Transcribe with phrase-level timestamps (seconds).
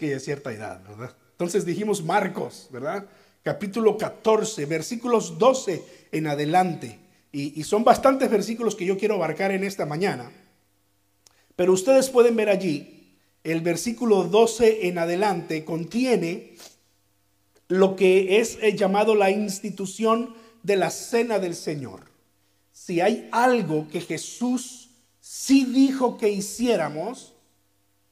[0.00, 1.14] que cierta edad, ¿verdad?
[1.32, 3.06] Entonces dijimos Marcos, ¿verdad?
[3.42, 6.98] Capítulo 14, versículos 12 en adelante.
[7.32, 10.32] Y, y son bastantes versículos que yo quiero abarcar en esta mañana.
[11.54, 16.54] Pero ustedes pueden ver allí, el versículo 12 en adelante contiene
[17.68, 22.00] lo que es eh, llamado la institución de la cena del Señor.
[22.72, 27.34] Si hay algo que Jesús sí dijo que hiciéramos,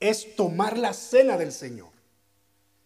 [0.01, 1.89] es tomar la cena del Señor.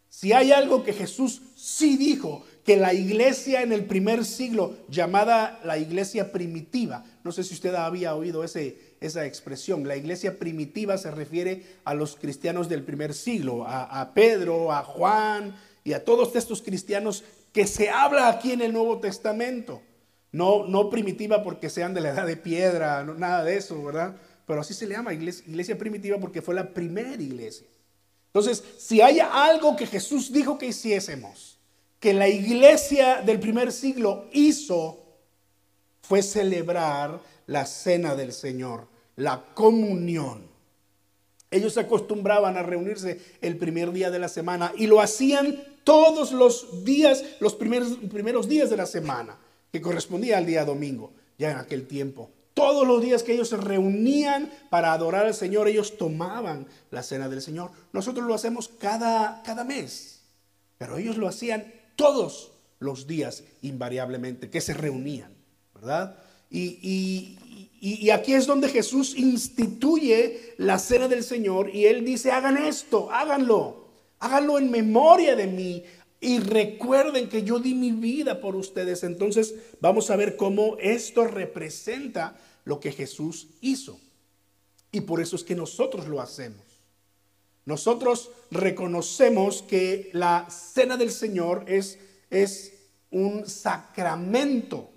[0.09, 5.59] Si hay algo que Jesús sí dijo que la iglesia en el primer siglo, llamada
[5.65, 10.99] la iglesia primitiva, no sé si usted había oído ese, esa expresión, la iglesia primitiva
[10.99, 16.37] se refiere a los cristianos del primer siglo, a, Pedro, a Juan y a todos
[16.37, 19.83] estos cristianos que se habla aquí en el Nuevo Testamento.
[20.31, 24.17] No, no primitiva porque sean de la edad de piedra, no, nada de eso, ¿verdad?
[24.53, 27.67] Pero así se le llama iglesia, primitiva porque fue la primera iglesia.
[28.27, 31.59] Entonces, si hay algo que Jesús dijo que hiciésemos,
[31.99, 35.07] que la iglesia del primer siglo hizo,
[36.03, 40.43] fue celebrar la cena del Señor, la comunión.
[41.51, 46.31] Ellos se acostumbraban a reunirse el primer día de la semana y lo hacían todos
[46.31, 49.39] los días, los primeros días de la semana,
[49.73, 52.29] que correspondía al día domingo, ya en aquel tiempo.
[52.63, 57.29] Todos los días que ellos se reunían para adorar al Señor, ellos tomaban la cena
[57.29, 57.73] del Señor.
[57.93, 60.23] Nosotros lo hacemos cada, cada mes,
[60.79, 65.35] pero ellos lo hacían todos los días invariablemente, que se reunían,
[65.75, 66.17] ¿verdad?
[66.51, 67.37] Y,
[67.81, 73.11] y, aquí es donde Jesús instituye la cena del Señor y Él dice, hagan esto,
[73.11, 73.89] háganlo,
[74.21, 75.83] háganlo en memoria de mí
[76.21, 79.03] y recuerden que yo di mi vida por ustedes.
[79.03, 83.99] Entonces vamos a ver cómo esto representa lo que Jesús hizo.
[84.91, 86.61] Y por eso es que nosotros lo hacemos.
[87.65, 92.73] Nosotros reconocemos que la cena del Señor es, es
[93.11, 94.91] un sacramento.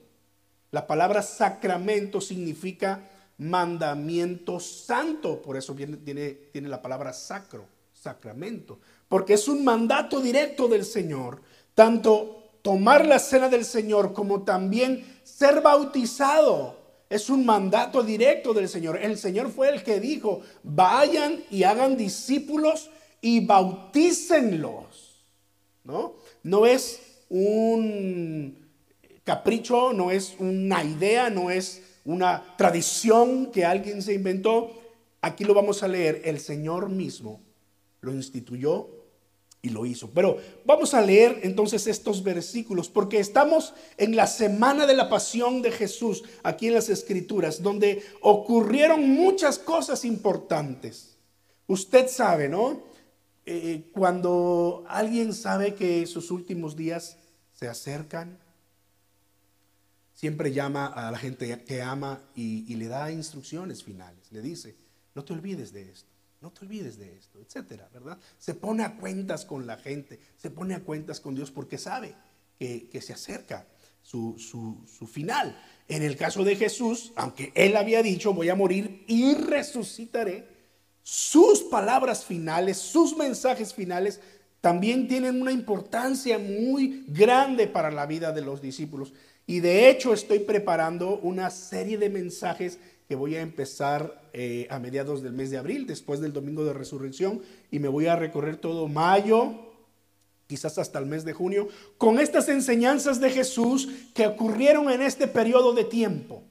[0.72, 9.34] La palabra sacramento significa mandamiento santo, por eso tiene, tiene la palabra sacro, sacramento, porque
[9.34, 11.42] es un mandato directo del Señor,
[11.74, 16.85] tanto tomar la cena del Señor como también ser bautizado.
[17.10, 18.98] Es un mandato directo del Señor.
[19.02, 22.90] El Señor fue el que dijo, vayan y hagan discípulos
[23.22, 25.24] y bautícenlos.
[25.84, 26.16] ¿No?
[26.42, 27.00] No es
[27.30, 28.66] un
[29.24, 34.72] capricho, no es una idea, no es una tradición que alguien se inventó.
[35.22, 37.42] Aquí lo vamos a leer, el Señor mismo
[38.02, 38.95] lo instituyó
[39.66, 40.12] y lo hizo.
[40.12, 45.64] Pero vamos a leer entonces estos versículos porque estamos en la semana de la pasión
[45.64, 51.18] de Jesús aquí en las escrituras, donde ocurrieron muchas cosas importantes.
[51.66, 52.84] Usted sabe, ¿no?
[53.48, 57.18] Eh, cuando alguien sabe que sus últimos días
[57.54, 58.38] se acercan,
[60.14, 64.32] siempre llama a la gente que ama y, le da instrucciones finales.
[64.32, 64.76] Le dice,
[65.16, 66.12] no te olvides de esto,
[66.46, 68.20] no te olvides de esto, etcétera, ¿verdad?
[68.38, 72.14] Se pone a cuentas con la gente, se pone a cuentas con Dios porque sabe
[72.60, 73.66] que, se acerca
[74.04, 75.60] su, su final.
[75.88, 80.48] En el caso de Jesús, aunque él había dicho, voy a morir y resucitaré,
[81.02, 84.20] sus palabras finales, sus mensajes finales
[84.62, 89.14] también tienen una importancia muy grande para la vida de los discípulos.
[89.48, 92.78] Y de hecho estoy preparando una serie de mensajes
[93.08, 96.74] que voy a empezar eh, a mediados del mes de abril, después del domingo de
[96.74, 99.54] resurrección, y me voy a recorrer todo mayo,
[100.48, 101.68] quizás hasta el mes de junio,
[101.98, 106.44] con estas enseñanzas de Jesús que ocurrieron en este periodo de tiempo.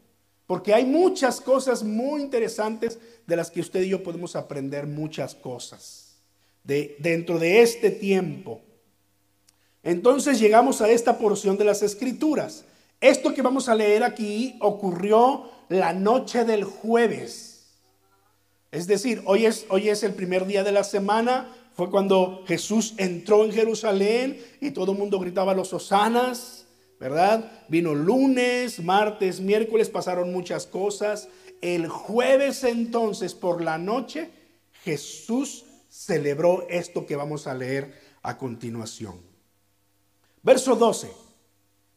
[0.46, 5.34] Porque hay muchas cosas muy interesantes de las que usted y yo podemos aprender muchas
[5.34, 6.18] cosas
[6.62, 8.60] de, dentro de este tiempo.
[9.82, 12.64] Entonces llegamos a esta porción de las escrituras.
[13.00, 17.54] Esto que vamos a leer aquí ocurrió la noche del jueves.
[18.70, 21.54] Es decir, hoy es, hoy es el primer día de la semana.
[21.74, 26.66] Fue cuando Jesús entró en Jerusalén y todo el mundo gritaba los hosanas,
[27.00, 27.64] ¿verdad?
[27.68, 31.28] Vino lunes, martes, miércoles, pasaron muchas cosas.
[31.60, 34.30] El jueves entonces por la noche
[34.84, 39.20] Jesús celebró esto que vamos a leer a continuación.
[40.42, 41.10] Verso 12.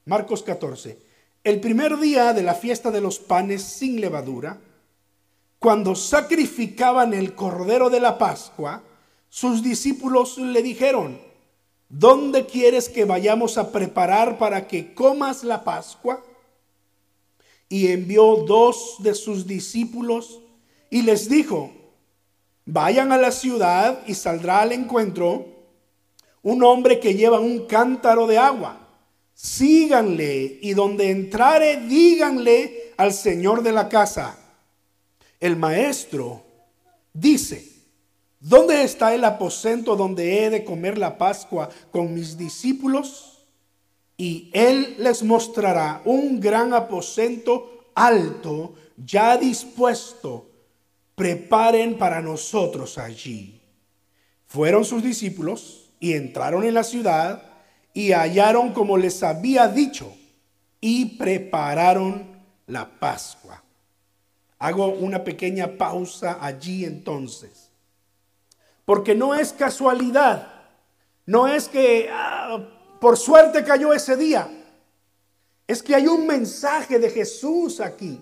[0.06, 1.07] Marcos 14.
[1.48, 4.60] El primer día de la fiesta de los panes sin levadura,
[5.60, 8.84] cuando sacrificaban el cordero de la Pascua,
[9.30, 11.18] sus discípulos le dijeron,
[11.88, 16.22] ¿dónde quieres que vayamos a preparar para que comas la Pascua?
[17.70, 20.42] Y envió dos de sus discípulos
[20.90, 21.72] y les dijo,
[22.66, 25.46] vayan a la ciudad y saldrá al encuentro
[26.42, 28.87] un hombre que lleva un cántaro de agua.
[29.38, 34.36] Síganle y donde entrare, díganle al señor de la casa.
[35.40, 36.42] El maestro
[37.14, 37.64] dice,
[38.40, 43.46] ¿dónde está el aposento donde he de comer la Pascua con mis discípulos?
[44.18, 50.50] Y él les mostrará un gran aposento alto, ya dispuesto
[51.14, 53.62] preparen para nosotros allí.
[54.48, 57.47] Fueron sus discípulos y entraron en la ciudad
[57.98, 60.16] y hallaron como les había dicho
[60.80, 62.28] y prepararon
[62.68, 63.64] la Pascua.
[64.60, 67.72] Hago una pequeña pausa allí entonces.
[68.86, 70.48] Porque no es casualidad,
[71.26, 72.60] no es que ah,
[73.02, 74.48] por suerte cayó ese día.
[75.66, 78.22] Es que hay un mensaje de Jesús aquí.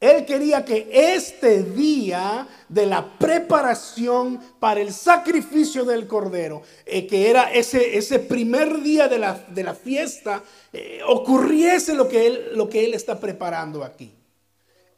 [0.00, 7.28] Él quería que este día de la preparación para el sacrificio del Cordero, eh, que
[7.28, 12.50] era ese, ese primer día de la, de la fiesta, eh, ocurriese lo que, él,
[12.54, 14.14] lo que Él está preparando aquí.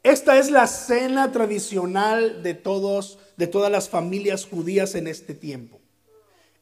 [0.03, 5.80] Esta es la cena tradicional de, todos, de todas las familias judías en este tiempo.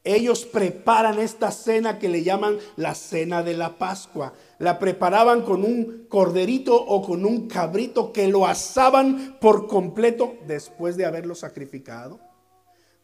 [0.04, 5.64] Ellos preparan esta cena que le llaman la cena de la Pascua la preparaban con
[5.64, 12.20] un corderito o con un cabrito que lo asaban por completo después de haberlo sacrificado.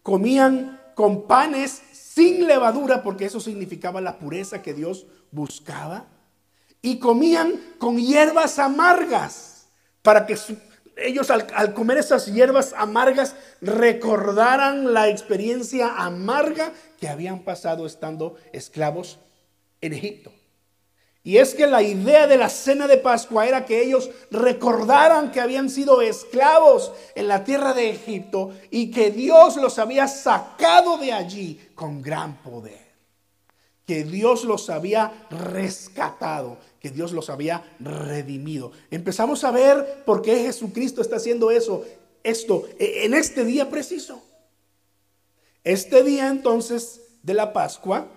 [0.04, 6.08] Comían con panes sin levadura porque eso significaba la pureza que Dios buscaba.
[6.82, 9.68] Y comían con hierbas amargas
[10.02, 10.38] para que
[10.98, 18.36] ellos al, al, comer esas hierbas amargas recordaran la experiencia amarga que habían pasado estando
[18.54, 19.20] esclavos
[19.82, 20.32] en Egipto.
[21.26, 25.42] Y es que la idea de la cena de Pascua era que ellos recordaran que
[25.42, 31.14] habían sido esclavos en la tierra de Egipto y que Dios los había sacado de
[31.14, 32.86] allí con gran poder.
[33.88, 38.72] Que Dios los había rescatado, que Dios los había redimido.
[38.92, 41.84] Empezamos a ver por qué Jesucristo está haciendo eso,
[42.24, 44.22] esto en este día preciso.
[45.64, 48.08] Este día entonces de la Pascua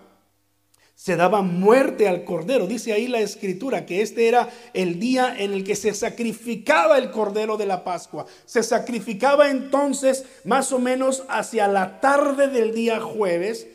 [0.94, 2.67] se daba muerte al cordero.
[2.67, 7.11] Dice ahí la escritura que este era el día en el que se sacrificaba el
[7.11, 8.26] cordero de la Pascua.
[8.44, 13.67] Se sacrificaba entonces más o menos hacia la tarde del día jueves.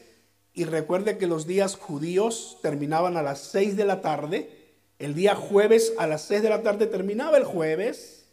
[0.54, 4.63] Y recuerde que los días judíos terminaban a las seis de la tarde.
[5.04, 8.26] El día jueves a las seis de la tarde terminaba el jueves.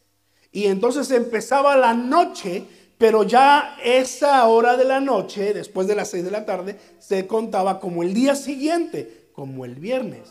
[0.53, 2.67] Y entonces empezaba la noche
[3.01, 7.27] pero ya esa hora de la noche, después de las seis de la tarde, se
[7.27, 10.29] contaba como el día siguiente, como el viernes.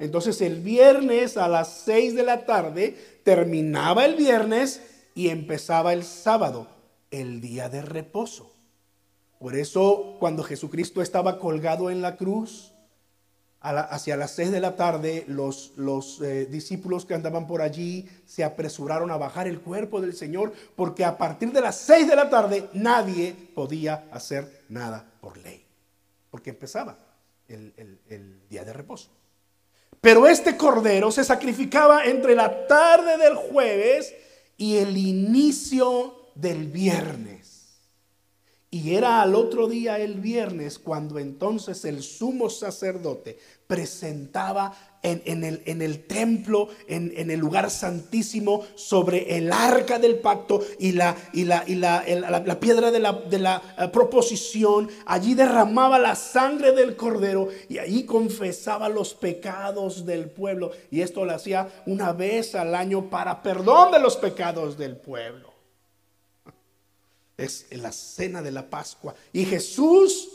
[0.00, 4.82] Entonces el viernes a las seis de la tarde terminaba el viernes
[5.14, 6.66] y empezaba el sábado,
[7.12, 8.56] el día de reposo.
[9.38, 12.72] Por eso cuando Jesucristo estaba colgado en la cruz,
[13.60, 18.44] hacia las seis de la tarde, los, los eh, discípulos que andaban por allí se
[18.44, 22.30] apresuraron a bajar el cuerpo del Señor, porque a partir de las seis de la
[22.30, 25.64] tarde nadie podía hacer nada por ley,
[26.30, 26.96] porque empezaba
[27.48, 27.72] el,
[28.08, 29.10] el día de reposo.
[30.00, 34.14] Pero este cordero se sacrificaba entre la tarde del jueves
[34.56, 37.57] y el inicio del viernes.
[38.70, 45.62] Y era al otro día el viernes cuando entonces el sumo sacerdote presentaba en, el,
[45.64, 51.44] en el, templo, en, el lugar santísimo, sobre el arca del pacto y la, y
[51.44, 54.90] la, y la, piedra de la, de la eh, proposición.
[55.06, 60.72] Allí derramaba la sangre del cordero y allí confesaba los pecados del pueblo.
[60.90, 65.47] Y esto lo hacía una vez al año para perdón de los pecados del pueblo
[67.38, 69.14] es la cena de la Pascua.
[69.32, 70.28] Y Jesús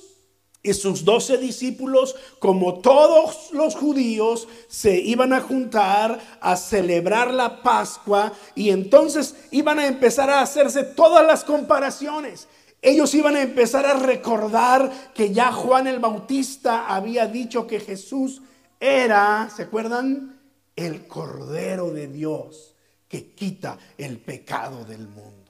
[0.63, 7.61] y sus doce discípulos, como todos los judíos, se iban a juntar a celebrar la
[7.61, 12.47] Pascua y entonces iban a empezar a hacerse todas las comparaciones.
[12.81, 18.41] Ellos iban a empezar a recordar que ya Juan el Bautista había dicho que Jesús
[18.79, 20.39] era, ¿se acuerdan?
[20.75, 22.73] El Cordero de Dios
[23.07, 25.42] que quita el pecado del mundo.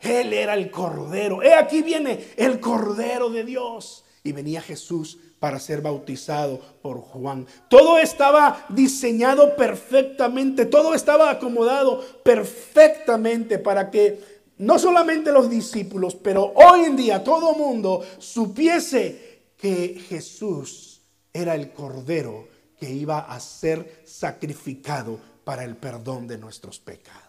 [0.00, 1.42] Él era el Cordero.
[1.42, 4.04] He aquí viene el Cordero de Dios.
[4.22, 7.46] Y venía Jesús para ser bautizado por Juan.
[7.68, 16.52] Todo estaba diseñado perfectamente, todo estaba acomodado perfectamente para que no solamente los discípulos, pero
[16.54, 22.48] hoy en día todo mundo supiese que Jesús era el Cordero
[22.78, 27.25] que iba a ser sacrificado para el perdón de nuestros pecados.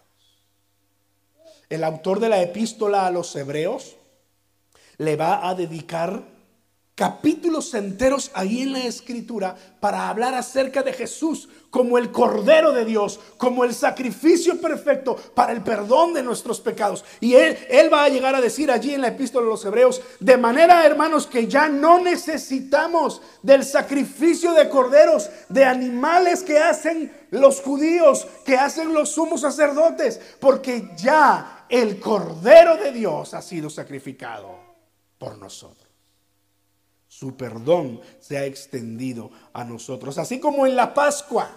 [1.70, 3.96] El autor de la epístola a los hebreos
[4.98, 6.24] le va a dedicar
[6.98, 12.86] capítulos enteros ahí en la escritura para hablar acerca de Jesús como el Cordero de
[12.86, 17.06] Dios, como el sacrificio perfecto para el perdón de nuestros pecados.
[17.20, 17.56] Y él,
[17.94, 21.28] va a llegar a decir allí en la epístola de los Hebreos, de manera hermanos
[21.28, 28.58] que ya no necesitamos del sacrificio de corderos, de animales que hacen los judíos, que
[28.58, 34.58] hacen los sumos sacerdotes, porque ya el Cordero de Dios ha sido sacrificado
[35.18, 35.88] por nosotros
[37.18, 40.20] su perdón se ha extendido a nosotros.
[40.20, 41.50] Así como en la Pascua,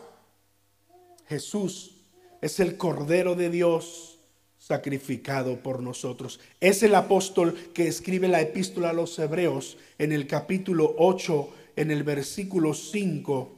[1.29, 1.97] Jesús
[2.41, 4.21] es el Cordero de Dios
[4.59, 6.41] sacrificado por nosotros.
[6.61, 11.91] Es el apóstol que escribe la epístola a los Hebreos en el capítulo 8, en
[11.91, 13.53] el versículo 5,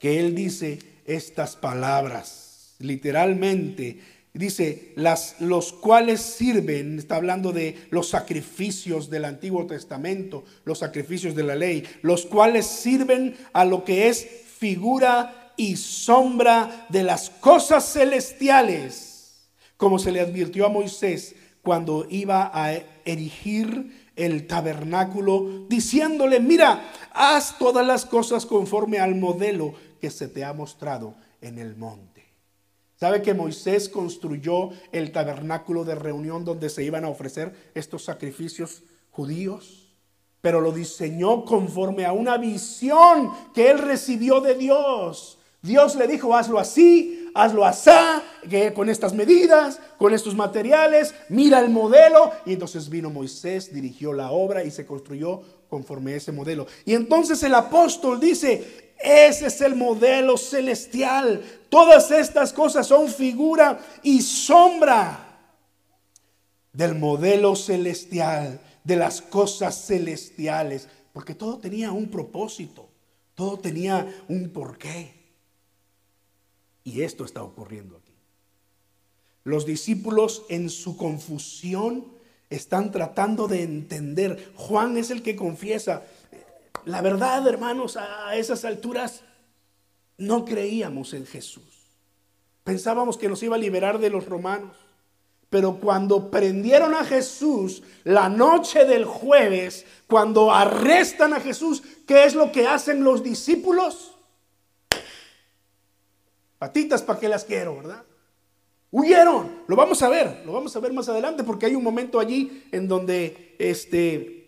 [0.00, 2.74] que él dice estas palabras.
[2.80, 4.00] Literalmente,
[4.34, 4.92] Dice,
[5.38, 11.54] los cuales sirven, está hablando de los sacrificios del Antiguo Testamento, los sacrificios de la
[11.54, 14.26] ley, los cuales sirven a lo que es
[14.58, 22.50] figura y sombra de las cosas celestiales, como se le advirtió a Moisés cuando iba
[22.52, 22.74] a
[23.04, 30.42] erigir el tabernáculo, diciéndole, mira, haz todas las cosas conforme al modelo que se te
[30.42, 32.13] ha mostrado en el monte.
[33.04, 38.82] ¿Sabe que Moisés construyó el tabernáculo de reunión donde se iban a ofrecer estos sacrificios
[39.10, 39.92] judíos?
[40.40, 45.36] Pero lo diseñó conforme a una visión que él recibió de Dios.
[45.60, 47.90] Dios le dijo, hazlo así, hazlo así,
[48.74, 52.32] con estas medidas, con estos materiales, mira el modelo.
[52.46, 56.66] Y entonces vino Moisés, dirigió la obra y se construyó conforme a ese modelo.
[56.86, 61.42] Y entonces el apóstol dice, ese es el modelo celestial.
[61.74, 65.40] Todas estas cosas son figura y sombra
[66.72, 72.88] del modelo celestial, de las cosas celestiales, porque todo tenía un propósito,
[73.34, 75.14] todo tenía un porqué.
[76.84, 78.14] Y esto está ocurriendo aquí.
[79.42, 82.06] Los discípulos en su confusión
[82.50, 84.52] están tratando de entender.
[84.54, 86.04] Juan es el que confiesa,
[86.84, 89.23] la verdad, hermanos, a esas alturas
[90.18, 91.62] no creíamos en Jesús.
[92.64, 94.76] Pensábamos que nos iba a liberar de los romanos.
[95.50, 102.34] Pero cuando prendieron a Jesús la noche del jueves, cuando arrestan a Jesús, ¿qué es
[102.34, 104.16] lo que hacen los discípulos?
[106.58, 108.02] Patitas para que las quiero, ¿verdad?
[108.90, 109.62] Huyeron.
[109.68, 112.64] Lo vamos a ver, lo vamos a ver más adelante porque hay un momento allí
[112.72, 114.43] en donde este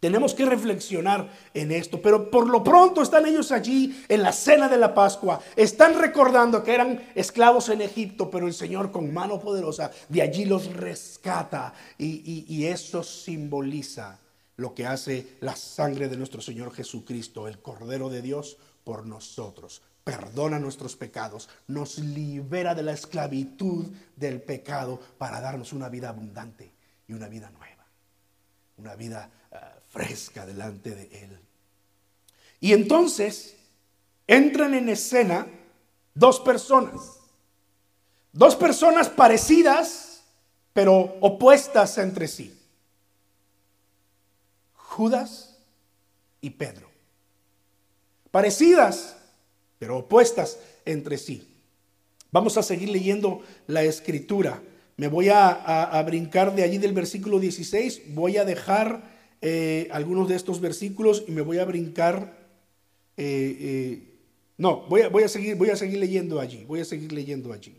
[0.00, 4.68] tenemos que reflexionar en esto, pero por lo pronto están ellos allí en la cena
[4.68, 9.40] de la Pascua, están recordando que eran esclavos en Egipto, pero el Señor con mano
[9.40, 14.18] poderosa de allí los rescata y, eso simboliza
[14.56, 19.82] lo que hace la sangre de nuestro Señor Jesucristo, el Cordero de Dios, por nosotros.
[20.02, 23.86] Perdona nuestros pecados, nos libera de la esclavitud
[24.16, 26.72] del pecado para darnos una vida abundante
[27.06, 27.86] y una vida nueva,
[28.76, 29.30] una vida
[29.96, 31.38] fresca delante de Él.
[32.60, 33.56] Y entonces
[34.26, 35.46] entran en escena
[36.12, 37.20] dos personas,
[38.30, 40.22] dos personas parecidas,
[40.74, 42.54] pero opuestas entre sí.
[44.74, 45.56] Judas
[46.42, 46.90] y Pedro.
[48.30, 49.16] Parecidas,
[49.78, 51.56] pero opuestas entre sí.
[52.30, 54.62] Vamos a seguir leyendo la escritura.
[54.98, 58.14] Me voy a, a, brincar de allí del versículo 16.
[58.14, 62.46] Voy a dejar eh, algunos de estos versículos y me voy a brincar.
[63.16, 64.18] Eh, eh,
[64.58, 67.52] no, voy a, voy, a seguir, voy a seguir leyendo allí, voy a seguir leyendo
[67.52, 67.76] allí.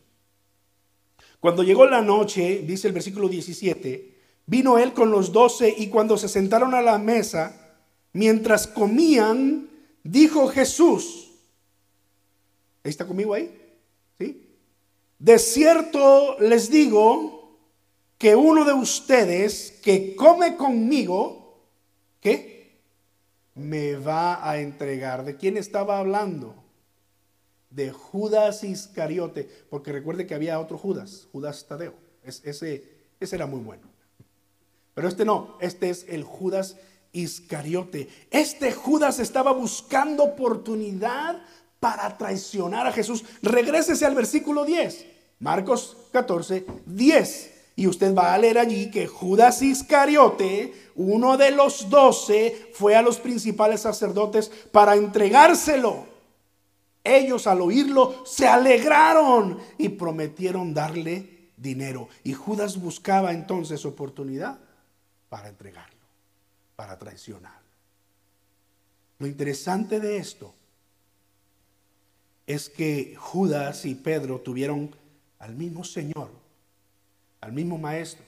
[1.40, 6.18] Cuando llegó la noche, dice el versículo 17, vino él con los doce y cuando
[6.18, 7.78] se sentaron a la mesa,
[8.14, 9.70] mientras comían,
[10.04, 11.32] dijo Jesús,
[12.84, 13.56] ¿está conmigo ahí?
[14.20, 14.48] ¿Sí?
[15.20, 17.38] De cierto les digo
[18.18, 21.37] que uno de ustedes que come conmigo,
[22.20, 22.80] ¿qué?
[23.56, 25.26] Me va a entregar.
[25.26, 26.56] ¿De quién estaba hablando?
[27.70, 31.96] De Judas Iscariote, porque recuerde que había otro Judas, Judas Tadeo.
[32.24, 32.84] ese,
[33.20, 33.88] ese era muy bueno.
[34.94, 36.78] Pero este no, este es el Judas
[37.12, 38.10] Iscariote.
[38.32, 41.42] Este Judas estaba buscando oportunidad
[41.80, 43.24] para traicionar a Jesús.
[43.42, 45.06] Regrésese al versículo 10,
[45.40, 47.57] Marcos 14, 10.
[47.78, 53.04] Y usted va a leer allí que Judas Iscariote, uno de los doce, fue a
[53.04, 56.08] los principales sacerdotes para entregárselo.
[57.04, 62.10] Ellos al oírlo se alegraron y prometieron darle dinero.
[62.24, 64.60] Y Judas buscaba entonces oportunidad
[65.30, 66.02] para entregarlo,
[66.76, 67.70] para traicionarlo.
[69.20, 70.52] Lo interesante de esto
[72.48, 74.96] es que Judas y Pedro tuvieron
[75.38, 76.47] al mismo Señor,
[77.48, 78.26] al mismo Maestro.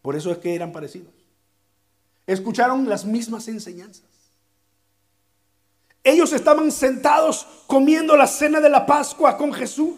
[0.00, 1.12] Por eso es que eran parecidos.
[2.24, 4.04] Escucharon las mismas enseñanzas.
[6.04, 9.96] Ellos estaban sentados comiendo la cena de la Pascua con Jesús.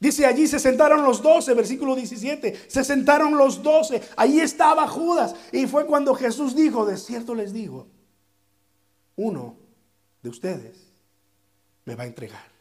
[0.00, 5.34] Dice allí se sentaron los doce, versículo 17, se sentaron los doce, ahí estaba Judas.
[5.52, 7.88] Y fue cuando Jesús dijo, de cierto les digo,
[9.16, 9.58] uno
[10.22, 10.78] de ustedes
[11.84, 12.55] me va a entregar.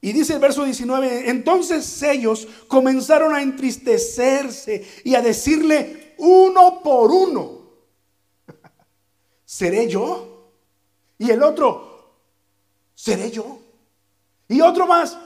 [0.00, 7.10] Y dice el verso 19, entonces ellos comenzaron a entristecerse y a decirle uno por
[7.10, 7.62] uno,
[9.44, 10.52] ¿seré yo?
[11.18, 12.14] Y el otro,
[12.94, 13.58] ¿seré yo?
[14.48, 15.18] Y otro más,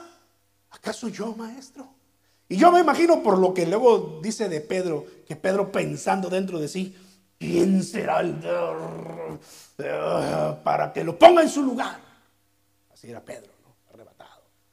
[0.69, 1.87] ¿acaso yo, maestro?
[2.51, 6.59] Y yo me imagino por lo que luego dice de Pedro, que Pedro pensando dentro
[6.59, 6.95] de sí,
[7.39, 8.35] ¿quién será el
[10.63, 11.99] para que lo ponga en su lugar?
[12.93, 13.51] Así era Pedro,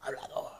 [0.08, 0.58] hablador.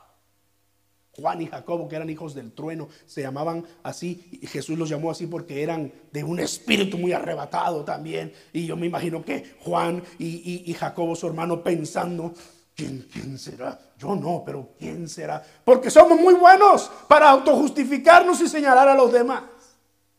[1.19, 5.11] Juan y Jacobo, que eran hijos del trueno, se llamaban así, y Jesús los llamó
[5.11, 8.33] así porque eran de un espíritu muy arrebatado también.
[8.53, 12.33] Y yo me imagino que Juan y, Jacobo, su hermano, pensando,
[12.75, 13.79] ¿quién, ¿quién será?
[13.97, 15.43] Yo no, pero ¿quién será?
[15.65, 19.43] Porque somos muy buenos para autojustificarnos y señalar a los demás.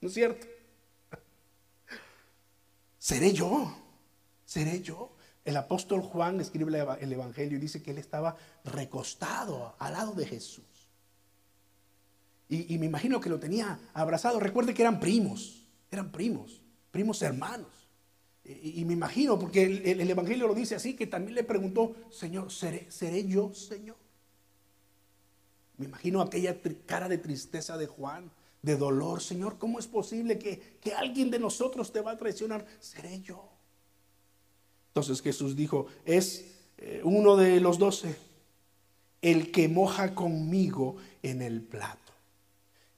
[0.01, 0.47] ¿No es cierto?
[2.99, 3.75] ¿Seré yo?
[4.45, 5.13] ¿Seré yo?
[5.45, 10.27] El apóstol Juan escribe el Evangelio y dice que él estaba recostado al lado de
[10.27, 10.65] Jesús.
[12.49, 14.41] Y, me imagino que lo tenía abrazado.
[14.41, 17.69] Recuerde que eran primos, eran primos, primos hermanos.
[18.45, 22.91] Y, me imagino, porque el, Evangelio lo dice así, que también le preguntó, Señor, ¿seré,
[22.91, 23.97] ¿seré yo, Señor?
[25.79, 29.23] Me imagino aquella cara de tristeza de Juan, de dolor.
[29.23, 32.67] Señor, ¿cómo es posible que, que alguien de nosotros te va a traicionar?
[32.81, 33.49] ¿Seré yo?
[34.91, 36.47] Entonces Jesús dijo, es
[36.79, 38.17] eh, uno de los doce,
[39.23, 42.13] el que moja conmigo en el plato.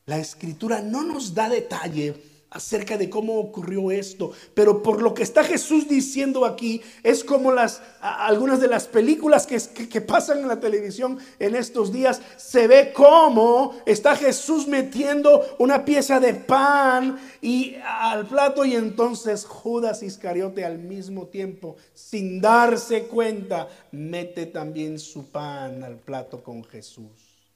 [0.07, 2.15] La escritura no nos da detalle
[2.53, 7.51] acerca de cómo ocurrió esto, pero por lo que está Jesús diciendo aquí, es como
[7.53, 12.67] las algunas de las películas que, que, pasan en la televisión en estos días, se
[12.67, 20.03] ve cómo está Jesús metiendo una pieza de pan y al plato y entonces Judas
[20.03, 27.53] Iscariote al mismo tiempo, sin darse cuenta, mete también su pan al plato con Jesús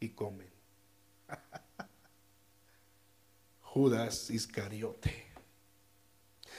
[0.00, 0.46] y come.
[3.72, 5.12] Judas Iscariote.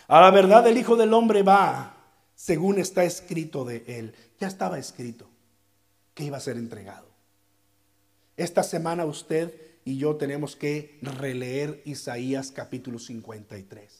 [0.08, 1.98] A la verdad el Hijo del Hombre va,
[2.36, 4.13] según está escrito de él.
[4.39, 5.28] Ya estaba escrito
[6.13, 7.08] que iba a ser entregado.
[8.38, 9.54] Esta semana usted
[9.86, 13.91] y yo tenemos que releer Isaías capítulo 53.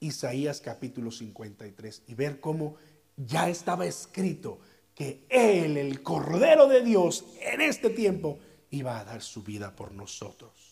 [0.00, 2.76] Isaías capítulo 53 y ver cómo
[3.16, 4.58] ya estaba escrito
[4.94, 8.38] que Él, el Cordero de Dios, en este tiempo
[8.70, 10.65] iba a dar su vida por nosotros.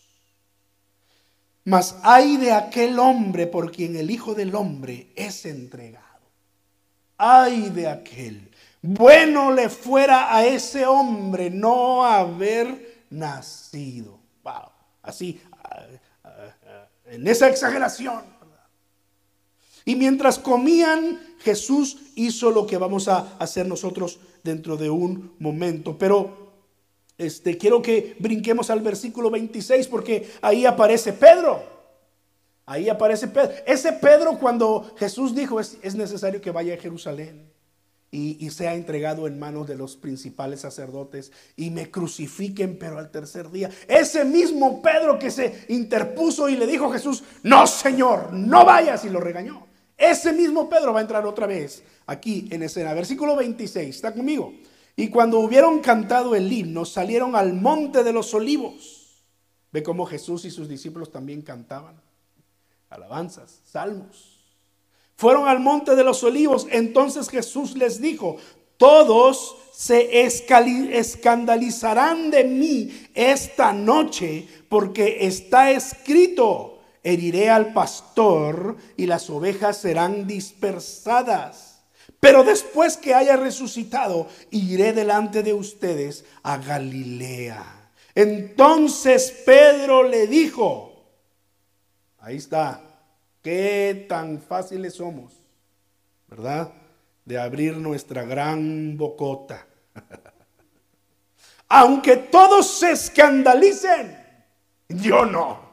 [1.65, 6.05] Mas hay de aquel hombre por quien el Hijo del Hombre es entregado.
[7.17, 8.51] Ay de aquel.
[8.81, 14.19] Bueno le fuera a ese hombre no haber nacido.
[14.43, 14.69] Wow.
[15.01, 15.41] Así,
[17.05, 18.23] en esa exageración.
[19.85, 25.97] Y mientras comían, Jesús hizo lo que vamos a hacer nosotros dentro de un momento.
[25.97, 26.44] Pero
[27.17, 31.63] este, quiero que brinquemos al versículo 26 porque ahí aparece Pedro.
[32.65, 33.51] Ahí aparece Pedro.
[33.65, 37.51] Ese Pedro cuando Jesús dijo es, necesario que vaya a Jerusalén
[38.11, 43.11] y, y, sea entregado en manos de los principales sacerdotes y me crucifiquen pero al
[43.11, 43.69] tercer día.
[43.87, 49.05] Ese mismo Pedro que se interpuso y le dijo a Jesús, no Señor, no vayas
[49.05, 49.67] y lo regañó.
[49.97, 52.93] Ese mismo Pedro va a entrar otra vez aquí en escena.
[52.93, 54.53] Versículo 26, ¿está conmigo?
[54.95, 59.23] Y cuando hubieron cantado el himno, salieron al monte de los olivos.
[59.71, 62.01] Ve cómo Jesús y sus discípulos también cantaban
[62.89, 64.39] alabanzas, salmos.
[65.17, 66.67] Fueron al monte de los olivos.
[66.71, 68.37] Entonces Jesús les dijo,
[68.77, 79.29] todos se escandalizarán de mí esta noche porque está escrito, heriré al pastor y las
[79.29, 81.64] ovejas serán dispersadas.
[82.25, 87.63] Pero después que haya resucitado, iré delante de ustedes a Galilea.
[88.15, 91.05] Entonces Pedro le dijo,
[92.17, 92.81] ahí está,
[93.43, 95.33] qué tan fáciles somos,
[96.27, 96.73] ¿verdad?
[97.25, 99.67] De abrir nuestra gran bocota.
[101.69, 104.17] aunque todos se escandalicen,
[104.89, 105.65] yo no.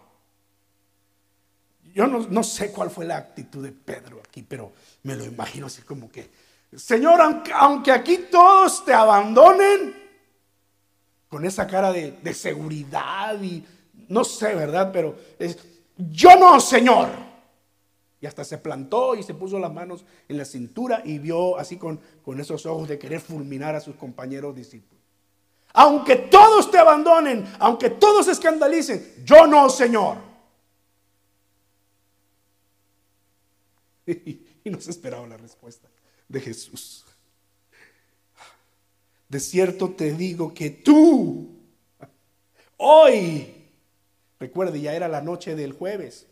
[1.94, 5.82] Yo no, sé cuál fue la actitud de Pedro aquí, pero me lo imagino así
[5.82, 6.30] como que,
[6.76, 7.20] Señor,
[7.54, 9.94] aunque, aquí todos te abandonen,
[11.28, 13.64] con esa cara de, seguridad y
[14.08, 14.90] no sé, ¿verdad?
[14.92, 15.16] Pero
[15.96, 17.08] yo no, Señor.
[18.20, 21.76] Y hasta se plantó y se puso las manos en la cintura y vio así
[21.76, 22.00] con,
[22.38, 25.02] esos ojos de querer fulminar a sus compañeros discípulos.
[25.74, 30.16] Aunque todos te abandonen, aunque todos escandalicen, yo no, Señor.
[34.64, 35.88] Y no se esperaba la respuesta
[36.32, 37.04] de Jesús.
[39.28, 41.48] De cierto te digo que tú,
[42.76, 43.54] hoy,
[44.40, 46.26] recuerde, ya era la noche del jueves,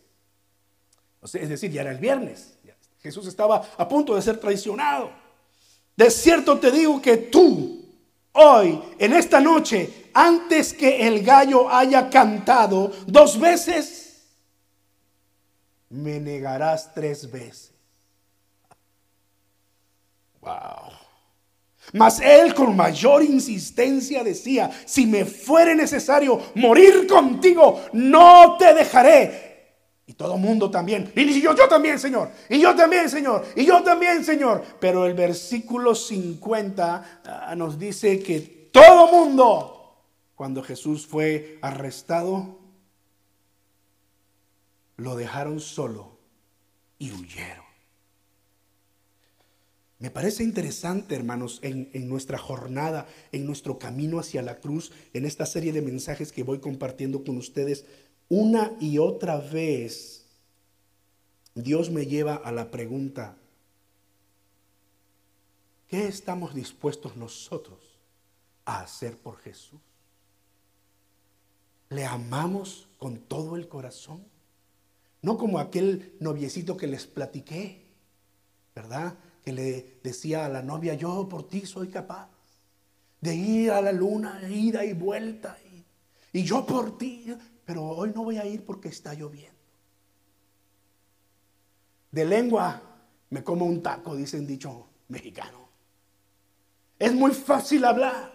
[1.22, 2.54] es decir, ya era el viernes.
[3.02, 5.10] Jesús estaba a punto de ser traicionado.
[5.96, 7.86] De cierto te digo que tú,
[8.32, 14.28] hoy, en esta noche, antes que el gallo haya cantado dos veces,
[15.88, 17.69] me negarás tres veces.
[20.40, 20.92] Wow.
[21.92, 29.50] Mas él con mayor insistencia decía, si me fuere necesario morir contigo, no te dejaré.
[30.06, 31.12] Y todo mundo también.
[31.14, 32.30] Y yo, yo también, Señor.
[32.48, 33.46] Y yo también, Señor.
[33.54, 34.62] Y yo también, Señor.
[34.80, 38.40] Pero el versículo 50 ah, nos dice que
[38.72, 42.58] todo mundo, cuando Jesús fue arrestado,
[44.96, 46.18] lo dejaron solo
[46.98, 47.69] y huyeron.
[50.00, 55.44] Me parece interesante, hermanos, en, nuestra jornada, en nuestro camino hacia la cruz, en esta
[55.44, 57.84] serie de mensajes que voy compartiendo con ustedes,
[58.30, 60.24] una y otra vez
[61.54, 63.36] Dios me lleva a la pregunta,
[65.86, 67.98] ¿qué estamos dispuestos nosotros
[68.64, 69.80] a hacer por Jesús?
[71.90, 74.24] ¿Le amamos con todo el corazón?
[75.20, 77.84] No como aquel noviecito que les platiqué,
[78.74, 79.18] ¿verdad?
[79.44, 82.28] Que le decía a la novia, yo por ti soy capaz
[83.20, 85.56] de ir a la luna, ida y vuelta,
[86.32, 89.56] y, yo por ti pero hoy no voy a ir porque está lloviendo.
[92.10, 92.82] De lengua
[93.30, 95.68] me como un taco, dicen dicho mexicano.
[96.98, 98.32] Es muy fácil hablar,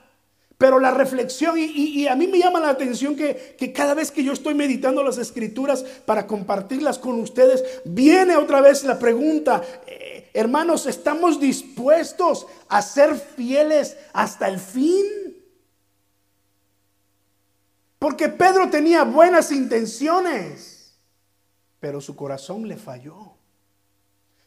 [0.57, 4.23] pero la reflexión, y, a mí me llama la atención que, que, cada vez que
[4.23, 9.61] yo estoy meditando las escrituras para compartirlas con ustedes, viene otra vez la pregunta,
[10.35, 15.05] hermanos, ¿estamos dispuestos a ser fieles hasta el fin?
[17.97, 20.99] Porque Pedro tenía buenas intenciones,
[21.79, 23.31] pero su corazón le falló.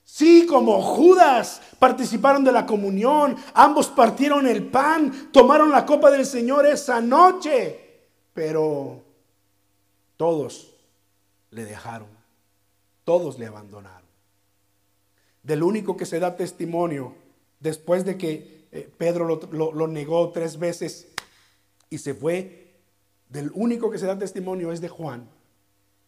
[0.05, 6.25] Sí, como Judas participaron de la comunión, ambos partieron el pan, tomaron la copa del
[6.25, 9.03] Señor esa noche, pero
[10.17, 10.75] todos
[11.51, 12.09] le dejaron,
[13.05, 14.08] todos le abandonaron.
[15.49, 17.15] Del único que se da testimonio
[17.59, 21.09] después de que eh, Pedro lo, negó tres veces
[21.89, 22.77] y se fue
[23.31, 25.27] del único que se da testimonio es de Juan,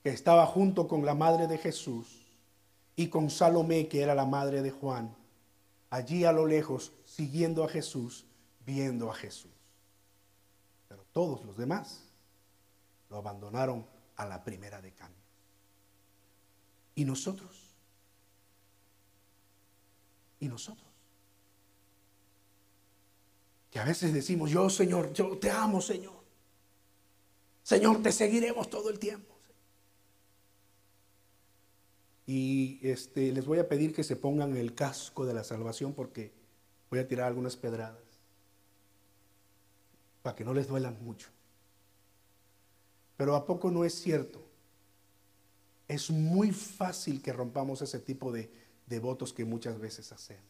[0.03, 2.26] que estaba junto con la madre de Jesús
[2.96, 5.16] y con Salomé, que era la madre de Juan,
[5.88, 8.26] allí a lo lejos, siguiendo a Jesús,
[8.66, 9.53] viendo a Jesús.
[10.87, 12.05] Pero todos los demás
[13.09, 14.92] lo abandonaron a la primera de.
[16.94, 17.59] ¿Y nosotros?
[20.40, 20.88] ¿Y nosotros?
[23.70, 26.20] Que a veces decimos, yo Señor, yo te amo Señor.
[27.62, 29.37] Señor, te seguiremos todo el tiempo.
[32.26, 36.33] Y este, les voy a pedir que se pongan el casco de la salvación porque
[36.88, 38.03] voy a tirar algunas pedradas
[40.22, 41.29] para que no les duelan mucho.
[43.16, 44.42] Pero ¿a poco no es cierto?
[45.88, 48.50] Es muy fácil que rompamos ese tipo de,
[48.90, 50.44] de votos que muchas veces hacemos.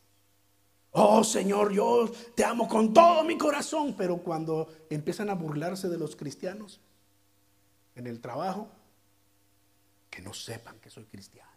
[0.93, 5.99] Oh Señor, yo te amo con todo mi corazón, pero cuando empiezan a burlarse de
[5.99, 6.81] los cristianos,
[7.95, 8.69] en el trabajo,
[10.09, 11.51] que no sepan que soy cristiano.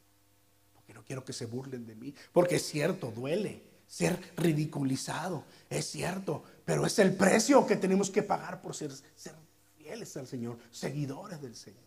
[0.76, 2.14] Porque no quiero que se burlen de mí.
[2.32, 5.46] Porque es cierto, duele ser ridiculizado.
[5.70, 9.34] Es cierto, pero es el precio que tenemos que pagar por ser, ser
[9.78, 11.82] fieles al Señor, seguidores del Señor.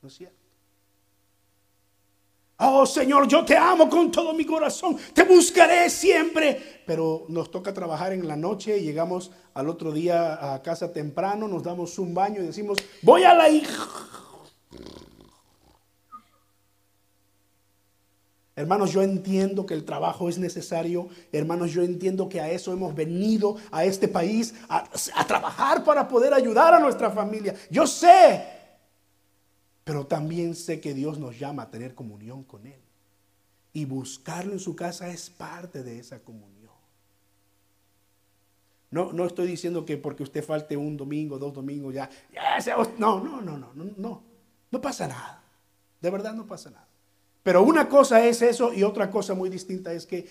[0.00, 0.45] ¿No es cierto?
[2.58, 6.82] Oh Señor, yo te amo con todo mi corazón, te buscaré siempre.
[6.86, 11.62] Pero nos toca trabajar en la noche, llegamos al otro día a casa temprano, nos
[11.62, 13.86] damos un baño y decimos, voy a la hija.
[18.58, 21.10] Hermanos, yo entiendo que el trabajo es necesario.
[21.30, 26.08] Hermanos, yo entiendo que a eso hemos venido a este país, a, a, trabajar para
[26.08, 27.54] poder ayudar a nuestra familia.
[27.68, 28.55] Yo sé,
[29.86, 32.80] pero también sé que Dios nos llama a tener comunión con Él.
[33.72, 36.72] Y buscarlo en su casa es parte de esa comunión.
[38.90, 42.10] No, no estoy diciendo que porque usted falte un domingo, dos domingos, ya,
[42.98, 44.22] no, no, no, no, no, no,
[44.72, 45.44] no pasa nada.
[46.00, 46.88] De verdad no pasa nada.
[47.44, 50.26] Pero una cosa es eso y otra cosa muy distinta es que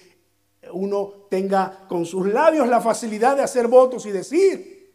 [0.73, 4.93] uno tenga con sus labios la facilidad de hacer votos y decir,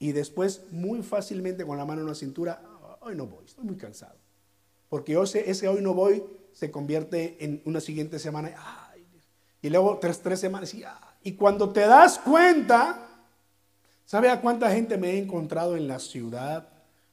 [0.00, 2.69] y después muy fácilmente con la mano en la cintura,
[3.00, 4.16] hoy no voy, estoy muy cansado.
[4.88, 8.52] Porque ese, hoy no voy se convierte en una siguiente semana,
[9.62, 10.82] y luego tres, tres semanas, y,
[11.22, 13.08] y cuando te das cuenta,
[14.04, 16.68] ¿sabe a cuánta gente me he encontrado en la ciudad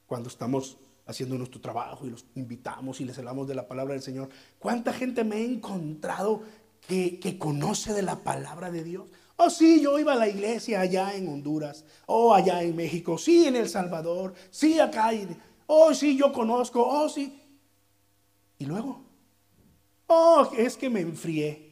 [0.07, 4.01] cuando estamos haciendo nuestro trabajo y los invitamos y les hablamos de la palabra del
[4.01, 4.29] Señor?
[4.57, 6.41] ¿Cuánta gente me he encontrado
[6.87, 9.07] que, conoce de la palabra de Dios?
[9.35, 13.19] Oh, sí, yo iba a la iglesia allá en Honduras, o oh, allá en México,
[13.19, 15.11] sí, en El Salvador, sí, acá,
[15.67, 17.41] oh, sí, yo conozco, oh, sí.
[18.57, 19.03] Y luego,
[20.07, 21.67] oh, es que me enfrié.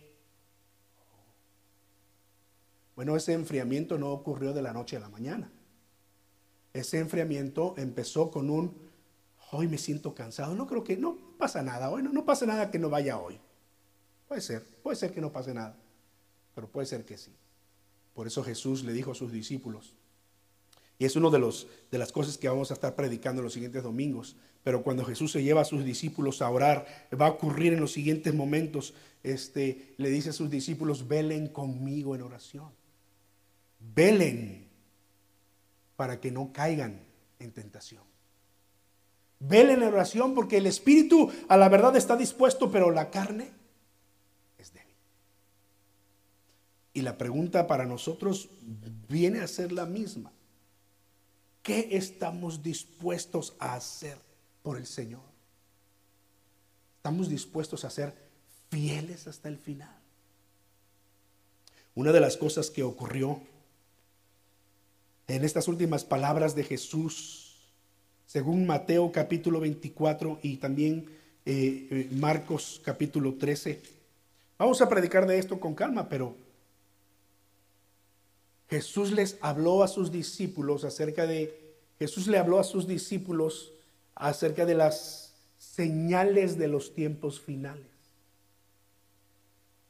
[2.95, 5.51] Bueno, ese enfriamiento no ocurrió de la noche a la mañana.
[6.73, 8.77] Ese enfriamiento empezó con un,
[9.51, 10.55] hoy me siento cansado.
[10.55, 13.39] No creo que, no pasa nada hoy, no, no pasa nada que no vaya hoy.
[14.27, 15.77] Puede ser, puede ser que no pase nada,
[16.53, 17.36] pero puede ser que sí.
[18.13, 19.93] Por eso Jesús le dijo a sus discípulos,
[20.97, 23.84] y es una de, los, de las cosas que vamos a estar predicando los siguientes
[23.84, 26.86] domingos, pero cuando Jesús se lleva a sus discípulos a orar,
[27.19, 32.15] va a ocurrir en los siguientes momentos, este, le dice a sus discípulos, velen conmigo
[32.15, 32.71] en oración
[33.93, 34.67] velen
[35.95, 37.01] para que no caigan
[37.39, 38.03] en tentación.
[39.39, 43.51] Velen en oración porque el espíritu a la verdad está dispuesto, pero la carne
[44.58, 44.95] es débil.
[46.93, 48.49] Y la pregunta para nosotros
[49.08, 50.31] viene a ser la misma.
[51.65, 54.19] ¿Qué estamos dispuestos a hacer
[54.62, 55.23] por el Señor?
[56.97, 58.13] ¿Estamos dispuestos a ser
[58.69, 59.97] fieles hasta el final?
[61.95, 63.41] Una de las cosas que ocurrió
[65.28, 67.56] en estas últimas palabras de Jesús,
[68.28, 71.08] según Mateo capítulo 24 y también
[71.47, 73.82] eh, eh, Marcos capítulo 13.
[74.60, 76.44] Vamos a predicar de esto con calma, pero
[78.69, 83.73] Jesús les habló a sus discípulos acerca de, Jesús le habló a sus discípulos
[84.15, 87.88] acerca de las señales de los tiempos finales.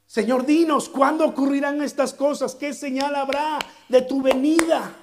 [0.08, 2.56] Señor, dinos, ¿cuándo ocurrirán estas cosas?
[2.56, 3.60] ¿Qué señal habrá
[3.90, 4.96] de tu venida?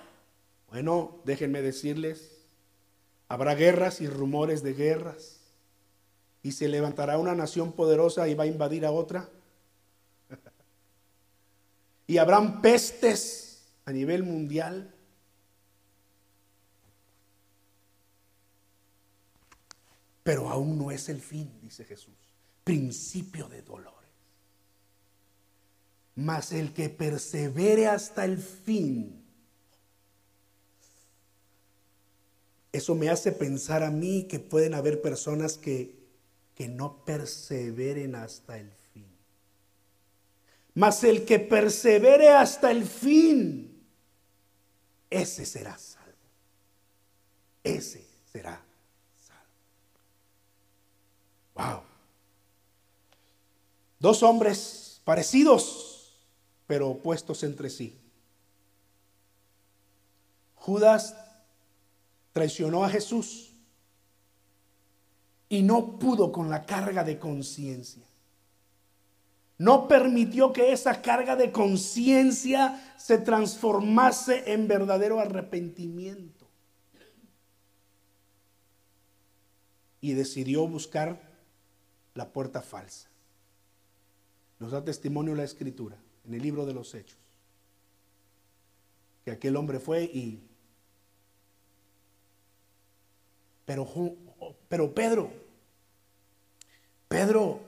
[0.70, 2.38] Bueno, déjenme decirles,
[3.28, 5.40] habrá guerras y rumores de guerras.
[6.42, 9.28] Y se levantará una nación poderosa y va a invadir a otra.
[12.06, 13.51] y habrán pestes
[13.84, 14.94] a nivel mundial.
[20.22, 22.14] Pero aún no es el fin, dice Jesús.
[22.64, 23.98] Principio de dolores.
[26.14, 29.22] Mas el que persevere hasta el fin
[32.72, 35.94] Eso me hace pensar a mí que pueden haber personas que,
[36.54, 39.04] que no perseveren hasta el fin.
[40.74, 43.71] Mas el que persevere hasta el fin,
[45.12, 46.08] ese será salvo.
[47.62, 48.60] Ese será
[49.20, 49.42] salvo.
[51.54, 51.82] Wow.
[53.98, 56.16] Dos hombres parecidos,
[56.66, 57.98] pero opuestos entre sí.
[60.54, 61.14] Judas
[62.32, 63.52] traicionó a Jesús
[65.50, 68.02] y no pudo con la carga de conciencia.
[69.58, 76.48] No permitió que esa carga de conciencia se transformase en verdadero arrepentimiento.
[80.00, 81.20] Y decidió buscar
[82.14, 83.08] la puerta falsa.
[84.58, 87.18] Nos da testimonio la escritura en el libro de los Hechos.
[89.24, 90.42] Que aquel hombre fue y
[93.64, 93.88] Pero,
[94.68, 95.30] pero Pedro,
[97.08, 97.60] Pedro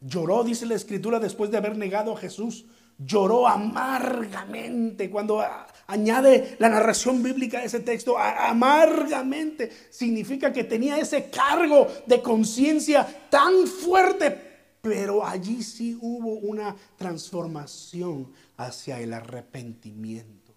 [0.00, 2.66] lloró, dice la escritura, después de haber negado a Jesús.
[2.98, 5.08] Lloró amargamente.
[5.08, 5.44] Cuando
[5.86, 13.06] añade la narración bíblica a ese texto, amargamente significa que tenía ese cargo de conciencia
[13.30, 14.46] tan fuerte.
[14.80, 20.54] Pero allí sí hubo una transformación hacia el arrepentimiento.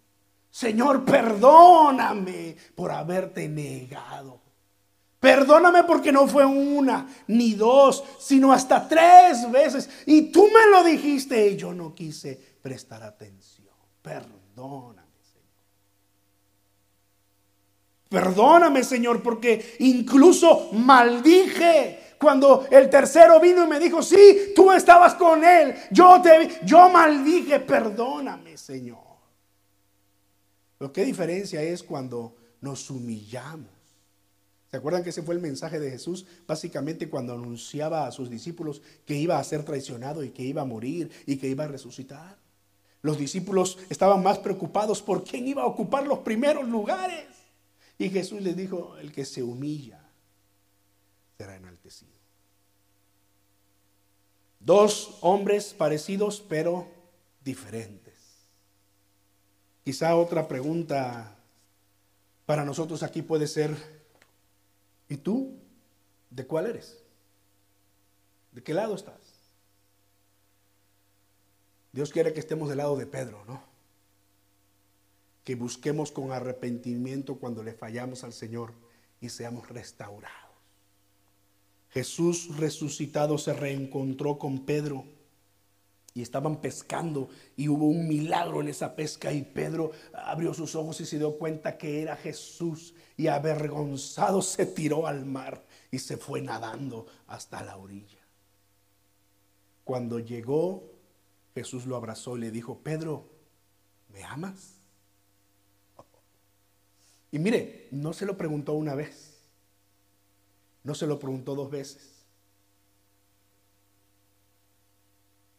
[0.50, 4.42] Señor, perdóname por haberte negado.
[5.22, 9.88] Perdóname porque no fue una ni dos, sino hasta tres veces.
[10.08, 13.68] Y tú me lo dijiste y yo no quise prestar atención.
[14.02, 15.46] Perdóname, Señor.
[18.10, 25.14] Perdóname, Señor, porque incluso maldije cuando el tercero vino y me dijo, sí, tú estabas
[25.14, 28.98] con él, yo te yo maldije, perdóname, Señor.
[30.80, 33.81] Lo que diferencia es cuando nos humillamos
[34.72, 36.26] ¿Se acuerdan que ese fue el mensaje de Jesús?
[36.48, 40.66] Básicamente cuando anunciaba a sus discípulos que iba a ser traicionado y que iba a
[40.66, 42.38] morir y que iba a resucitar.
[43.02, 47.26] Los discípulos estaban más preocupados por quién iba a ocupar los primeros lugares.
[47.98, 50.00] Y Jesús les dijo, el que se humilla
[51.38, 52.18] será enaltecido.
[54.62, 56.88] Dos hombres parecidos pero
[57.44, 58.14] diferentes.
[59.84, 61.36] Quizá otra pregunta
[62.46, 64.01] para nosotros aquí puede ser,
[65.12, 65.60] ¿Y tú?
[66.30, 67.04] ¿De cuál eres?
[68.54, 69.20] ¿De qué lado estás?
[71.92, 73.62] Dios quiere que estemos del lado de Pedro, ¿no?
[75.44, 78.74] Que busquemos con arrepentimiento cuando le fallamos al Señor
[79.20, 80.56] y seamos restaurados.
[81.90, 85.04] Jesús resucitado se reencontró con Pedro
[86.14, 91.00] y estaban pescando y hubo un milagro en esa pesca y Pedro abrió sus ojos
[91.00, 96.18] y se dio cuenta que era Jesús y avergonzado se tiró al mar y se
[96.18, 98.20] fue nadando hasta la orilla.
[99.84, 100.92] Cuando llegó,
[101.56, 103.30] Jesús lo abrazó y le dijo, Pedro,
[104.10, 104.76] ¿me amas?
[107.32, 109.38] Y mire, no se lo preguntó una vez,
[110.84, 112.11] no se lo preguntó dos veces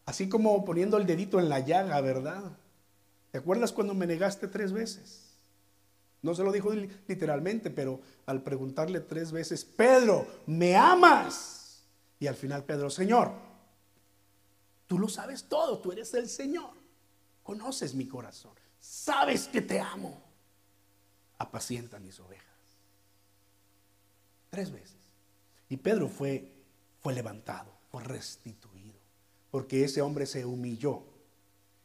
[0.05, 2.57] Así como poniendo el dedito en la llaga, ¿verdad?
[3.31, 5.39] ¿Te acuerdas cuando me negaste tres veces?
[6.23, 11.83] No se lo dijo literalmente, pero al preguntarle tres veces, Pedro, ¿me amas?
[12.21, 13.33] Y al final Pedro, Señor,
[14.87, 16.71] tú lo sabes todo, tú eres el Señor.
[17.43, 20.23] Conoces mi corazón, sabes que te amo.
[21.39, 22.47] Apacienta mis ovejas.
[24.51, 24.97] Tres veces.
[25.69, 26.53] Y Pedro fue,
[27.01, 28.72] fue levantado, fue restituido
[29.53, 31.03] porque ese hombre se humilló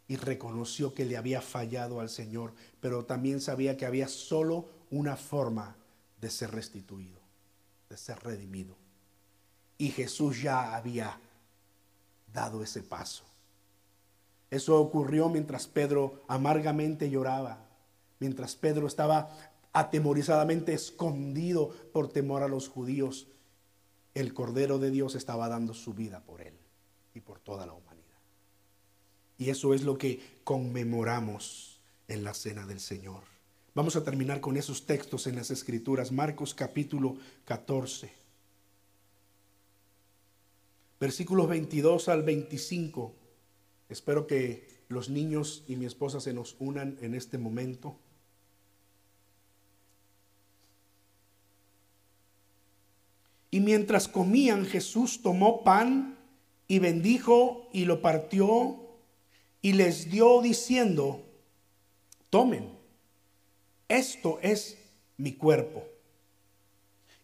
[0.07, 5.17] y reconoció que le había fallado al Señor, pero también sabía que había solo una
[5.17, 5.75] forma
[6.21, 7.19] de ser restituido,
[7.89, 8.77] de ser redimido.
[9.77, 11.19] Y Jesús ya había
[12.33, 13.25] dado ese paso.
[14.49, 17.67] Eso ocurrió mientras Pedro amargamente lloraba,
[18.21, 19.29] mientras Pedro estaba
[19.73, 23.27] atemorizadamente escondido por temor a los judíos.
[24.13, 26.56] El Cordero de Dios estaba dando su vida por él
[27.17, 28.05] y por toda la humanidad.
[29.37, 33.23] Y eso es lo que conmemoramos en la cena del Señor.
[33.73, 36.11] Vamos a terminar con esos textos en las Escrituras.
[36.11, 38.11] Marcos capítulo 14.
[40.99, 43.13] Versículos 22 al 25.
[43.89, 47.99] Espero que los niños y mi esposa se nos unan en este momento.
[53.49, 56.16] Y mientras comían, Jesús tomó pan
[56.67, 58.77] y bendijo y lo partió
[59.61, 61.21] y les dio diciendo,
[62.29, 62.69] tomen,
[63.87, 64.77] esto es
[65.17, 65.83] mi cuerpo.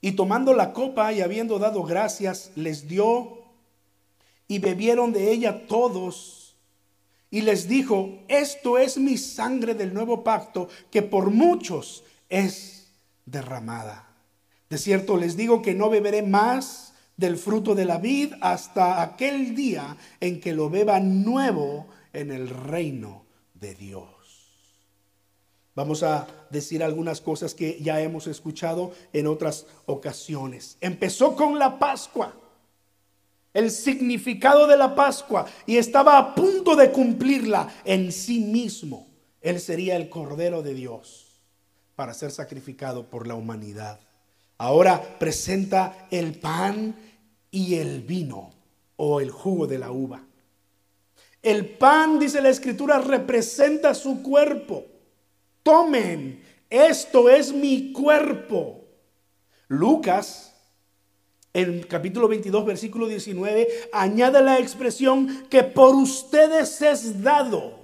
[0.02, 3.44] Y tomando la copa y habiendo dado gracias, les dio
[4.48, 6.56] y bebieron de ella todos.
[7.32, 12.92] Y les dijo, esto es mi sangre del nuevo pacto que por muchos es
[13.26, 14.08] derramada.
[14.70, 19.56] De cierto les digo que no beberé más del fruto de la vid hasta aquel
[19.56, 24.10] día en que lo beba nuevo en el reino de Dios.
[25.76, 30.78] Vamos a decir algunas cosas que ya hemos escuchado en otras ocasiones.
[30.82, 32.36] Empezó con la Pascua,
[33.54, 39.08] el significado de la Pascua, y estaba a punto de cumplirla en sí mismo.
[39.42, 41.42] Él sería el Cordero de Dios
[41.96, 44.00] para ser sacrificado por la humanidad.
[44.58, 46.96] Ahora presenta el pan
[47.54, 48.50] y el vino
[48.98, 50.24] o el jugo de la uva.
[51.42, 54.86] El pan, dice la escritura, representa su cuerpo.
[55.62, 58.86] Tomen, esto es mi cuerpo.
[59.68, 60.56] Lucas,
[61.54, 67.84] en capítulo 22, versículo 19, añade la expresión que por ustedes es dado.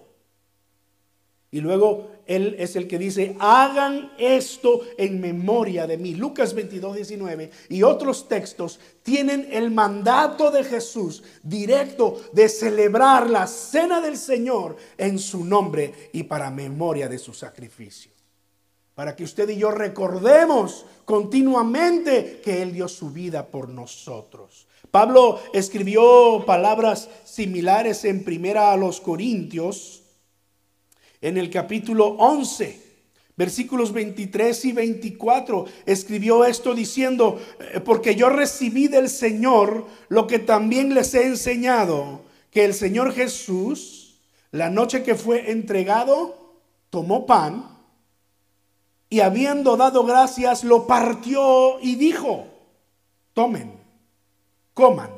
[1.51, 6.13] Y luego él es el que dice, hagan esto en memoria de mí.
[6.13, 13.47] Lucas 22, 19 y otros textos tienen el mandato de Jesús directo de celebrar la
[13.47, 18.11] cena del Señor en su nombre y para memoria de su sacrificio.
[18.93, 24.67] para que usted y yo recordemos continuamente que Él dio su vida por nosotros.
[24.91, 30.03] Pablo escribió palabras similares en primera a los Corintios,
[31.21, 32.81] en el capítulo 11,
[33.35, 40.39] versículos 23 y 24, escribió esto diciendo, eh, porque yo recibí del Señor lo que
[40.39, 44.19] también les he enseñado, que el Señor Jesús,
[44.51, 46.55] la noche que fue entregado,
[46.89, 47.77] tomó pan
[49.09, 52.45] y habiendo dado gracias, lo partió y dijo,
[53.33, 53.79] tomen
[54.79, 55.11] coman.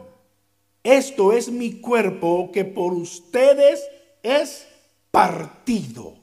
[0.84, 3.88] Esto es mi cuerpo que por ustedes
[4.24, 4.68] es
[5.12, 6.16] partido.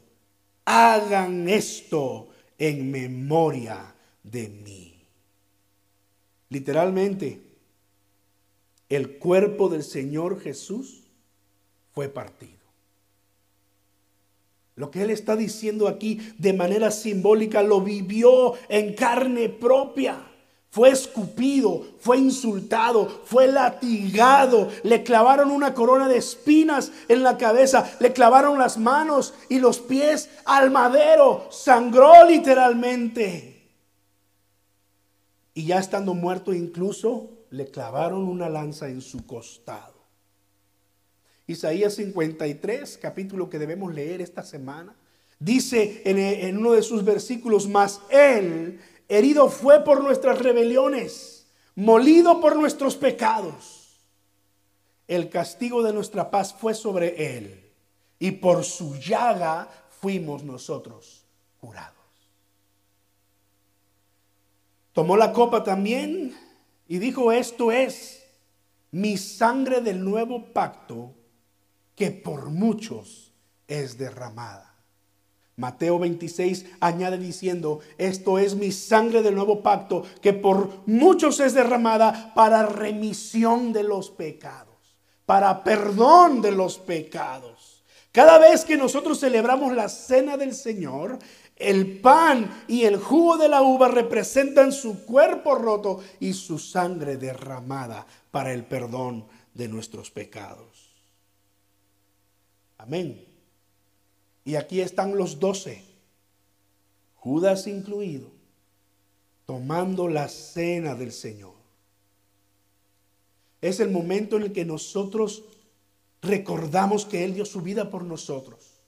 [0.65, 2.29] Hagan esto
[2.59, 4.95] en memoria de mí.
[6.51, 7.41] Literalmente,
[8.89, 11.05] el cuerpo del Señor Jesús
[11.93, 12.59] fue partido.
[14.77, 20.28] Lo que Él está diciendo aquí de manera simbólica lo vivió en carne propia.
[20.71, 27.91] Fue escupido, fue insultado, fue latigado, le clavaron una corona de espinas en la cabeza,
[28.01, 33.71] le clavaron las manos y los pies al madero, sangró literalmente.
[35.55, 39.99] Y ya estando muerto incluso, le clavaron una lanza en su costado.
[41.47, 44.95] Isaías 53, capítulo que debemos leer esta semana,
[45.39, 52.57] dice en, uno de sus versículos, más él Herido fue por nuestras rebeliones, molido por
[52.57, 54.01] nuestros pecados.
[55.07, 57.73] El castigo de nuestra paz fue sobre él
[58.19, 59.69] y por su llaga
[60.01, 61.25] fuimos nosotros
[61.59, 61.95] curados.
[64.93, 66.37] Tomó la copa también
[66.87, 68.25] y dijo, esto es
[68.91, 71.15] mi sangre del nuevo pacto
[71.95, 73.33] que por muchos
[73.67, 74.68] es derramada.
[75.59, 81.53] Mateo 26 añade diciendo, esto es mi sangre del nuevo pacto que por muchos es
[81.53, 84.97] derramada para remisión de los pecados,
[85.27, 87.83] para perdón de los pecados.
[88.13, 91.19] Cada vez que nosotros celebramos la cena del Señor,
[91.57, 97.17] el pan y el jugo de la uva representan su cuerpo roto y su sangre
[97.17, 100.95] derramada para el perdón de nuestros pecados.
[102.79, 103.28] Amén.
[104.49, 105.85] Y aquí están los doce,
[107.17, 108.31] Judas incluido,
[109.45, 111.53] tomando la cena del Señor.
[113.61, 115.45] Es el momento en el que nosotros
[116.23, 118.81] recordamos que Él dio su vida por nosotros.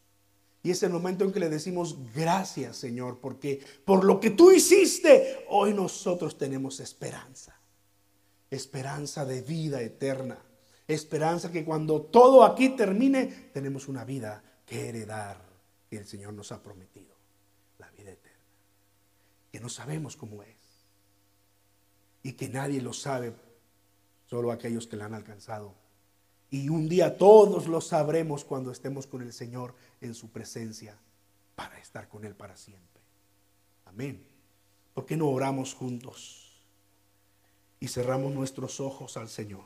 [0.63, 4.53] Y es el momento en que le decimos gracias Señor, porque por lo que tú
[4.53, 7.55] hiciste, hoy nosotros tenemos esperanza.
[8.51, 10.39] Esperanza de vida eterna.
[10.89, 15.50] Esperanza que cuando todo aquí termine, tenemos una vida que heredar
[15.91, 17.17] que el Señor nos ha prometido,
[17.79, 18.39] la vida eterna,
[19.51, 20.57] que no sabemos cómo es
[22.23, 23.35] y que nadie lo sabe,
[24.27, 25.75] solo aquellos que la han alcanzado.
[26.49, 30.97] Y un día todos lo sabremos cuando estemos con el Señor en su presencia
[31.57, 33.03] para estar con Él para siempre.
[33.87, 34.25] Amén.
[34.95, 36.63] ¿Por qué no oramos juntos
[37.81, 39.65] y cerramos nuestros ojos al Señor?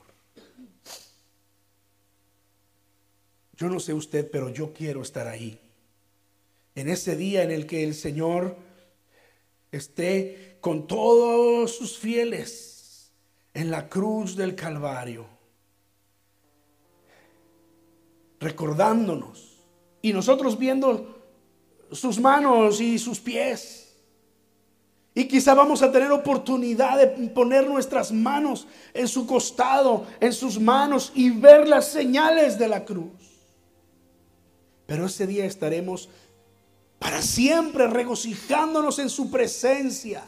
[3.57, 5.61] Yo no sé usted, pero yo quiero estar ahí
[6.75, 8.57] en ese día en el que el Señor
[9.71, 13.13] esté con todos sus fieles
[13.53, 15.27] en la cruz del Calvario,
[18.41, 19.59] recordándonos
[20.03, 21.23] y nosotros viendo
[21.93, 23.81] sus manos y sus pies.
[25.17, 30.59] Y quizá vamos a tener oportunidad de poner nuestras manos en su costado, en sus
[30.59, 33.13] manos y ver las señales de la cruz.
[34.87, 36.09] Pero ese día estaremos
[37.05, 40.27] para siempre regocijándonos en su presencia.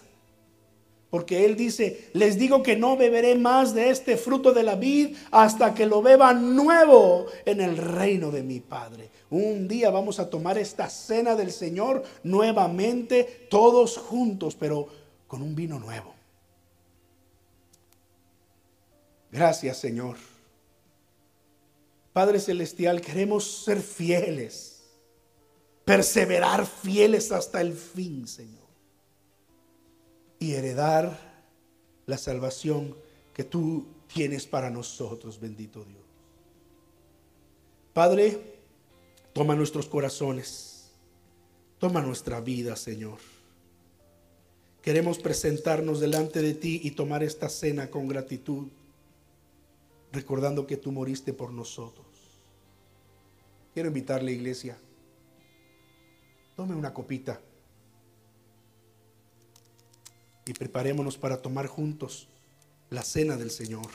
[1.08, 5.16] Porque Él dice, les digo que no beberé más de este fruto de la vid
[5.30, 9.08] hasta que lo beba nuevo en el reino de mi Padre.
[9.30, 14.86] Un día vamos a tomar esta cena del Señor nuevamente, todos juntos, pero
[15.26, 16.12] con un vino nuevo.
[19.32, 20.18] Gracias Señor.
[22.12, 24.75] Padre Celestial, queremos ser fieles
[25.86, 28.66] perseverar fieles hasta el fin, Señor.
[30.40, 31.16] Y heredar
[32.06, 32.94] la salvación
[33.32, 36.02] que tú tienes para nosotros, bendito Dios.
[37.94, 38.58] Padre,
[39.32, 40.90] toma nuestros corazones,
[41.78, 43.18] toma nuestra vida, Señor.
[44.82, 48.66] Queremos presentarnos delante de ti y tomar esta cena con gratitud,
[50.12, 52.06] recordando que tú moriste por nosotros.
[53.72, 54.76] Quiero invitarle, iglesia,
[56.56, 57.38] Tome una copita
[60.46, 62.28] y preparémonos para tomar juntos
[62.88, 63.88] la cena del Señor.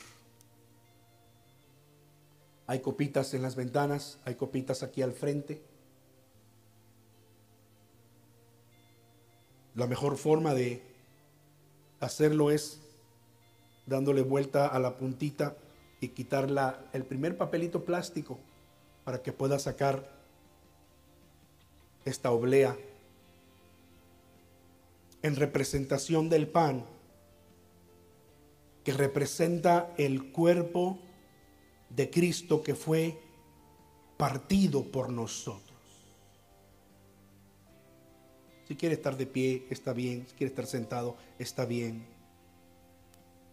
[2.68, 5.64] Hay copitas en las ventanas, hay copitas aquí al frente.
[9.74, 10.84] La mejor forma de
[12.00, 12.80] hacerlo es
[13.88, 15.58] dándole vuelta a la puntita
[16.00, 16.48] y quitar
[16.94, 18.38] el primer papelito plástico
[19.04, 20.21] para que pueda sacar
[22.06, 22.78] esta oblea
[25.22, 26.86] en representación del pan
[28.84, 31.00] que representa el cuerpo
[31.90, 33.20] de Cristo que fue
[34.18, 35.72] partido por nosotros.
[38.68, 40.26] Si quiere estar de pie, está bien.
[40.28, 42.06] Si quiere estar sentado, está bien.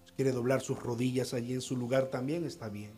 [0.07, 2.93] Si quiere doblar sus rodillas allí en su lugar, también está bien.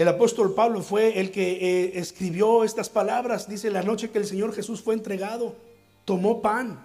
[0.00, 3.46] El apóstol Pablo fue el que eh, escribió estas palabras.
[3.46, 5.54] Dice, la noche que el Señor Jesús fue entregado,
[6.06, 6.80] tomó pan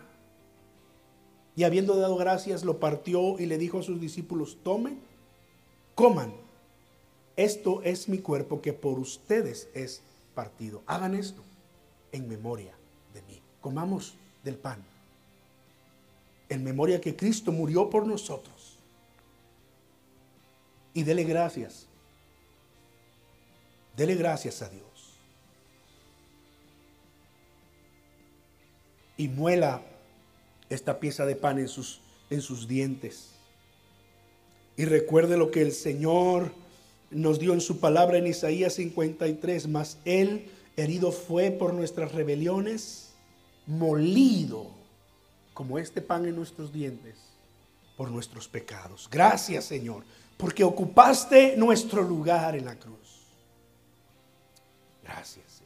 [1.56, 5.00] y habiendo dado gracias, lo partió y le dijo a sus discípulos, tomen,
[5.96, 6.34] coman.
[7.38, 10.02] Esto es mi cuerpo que por ustedes es
[10.34, 10.84] partido.
[10.86, 11.42] Hagan esto
[12.12, 12.74] en memoria
[13.14, 13.40] de mí.
[13.62, 14.84] Comamos del pan.
[16.50, 18.78] En memoria que Cristo murió por nosotros.
[20.94, 21.88] Y dele gracias.
[23.96, 24.84] Dele gracias a Dios.
[29.18, 29.82] Y muela
[30.70, 33.32] esta pieza de pan en sus, en sus dientes.
[34.78, 36.52] Y recuerde lo que el Señor
[37.12, 43.14] nos dio en su palabra en Isaías 53, mas Él herido fue por nuestras rebeliones,
[43.68, 44.68] molido
[45.54, 47.16] como este pan en nuestros dientes
[47.96, 49.08] por nuestros pecados.
[49.10, 50.04] Gracias Señor,
[50.38, 53.05] porque ocupaste nuestro lugar en la cruz.
[55.06, 55.62] Gracias.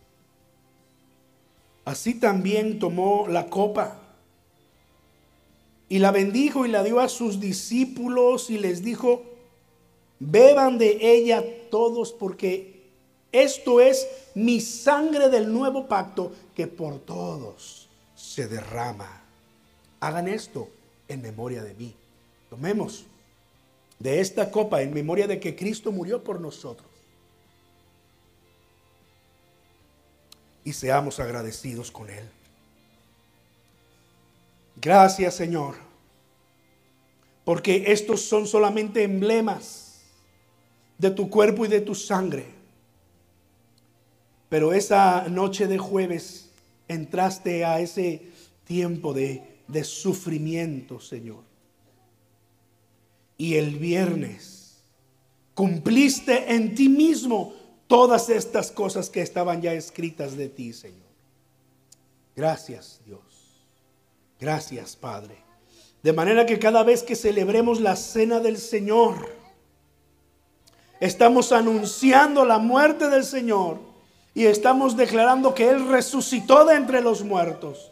[1.85, 3.97] Así también tomó la copa
[5.87, 9.23] y la bendijo y la dio a sus discípulos y les dijo,
[10.19, 12.83] beban de ella todos porque
[13.31, 19.23] esto es mi sangre del nuevo pacto que por todos se derrama.
[19.99, 20.69] Hagan esto
[21.07, 21.95] en memoria de mí.
[22.49, 23.05] Tomemos
[23.97, 26.88] de esta copa en memoria de que Cristo murió por nosotros.
[30.69, 32.29] Y seamos agradecidos con Él.
[34.79, 35.73] Gracias Señor,
[37.43, 40.01] porque estos son solamente emblemas
[40.99, 42.45] de tu cuerpo y de tu sangre.
[44.47, 46.51] Pero esa noche de jueves
[46.87, 48.21] entraste a ese
[48.63, 51.41] tiempo de, de sufrimiento, Señor.
[53.39, 54.83] Y el viernes
[55.55, 57.55] cumpliste en ti mismo
[57.89, 61.09] todas estas cosas que estaban ya escritas de ti, Señor.
[62.35, 63.19] Gracias, Dios.
[64.39, 65.35] Gracias, Padre.
[66.03, 69.15] De manera que cada vez que celebremos la cena del Señor,
[70.99, 73.79] estamos anunciando la muerte del Señor
[74.35, 77.91] y estamos declarando que Él resucitó de entre los muertos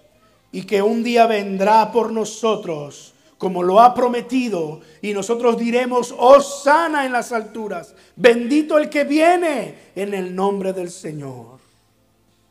[0.51, 6.41] y que un día vendrá por nosotros como lo ha prometido y nosotros diremos, oh
[6.41, 11.57] sana en las alturas, bendito el que viene en el nombre del Señor